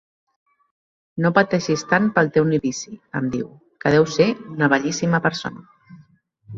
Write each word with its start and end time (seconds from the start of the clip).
No 1.25 1.31
pateixis 1.39 1.83
tant 1.91 2.09
pel 2.17 2.33
teu 2.39 2.49
novici 2.55 2.97
—em 2.97 3.31
diu—, 3.39 3.55
que 3.85 3.95
deu 3.99 4.11
ser 4.19 4.31
una 4.57 4.75
bellíssima 4.77 5.25
persona. 5.31 5.99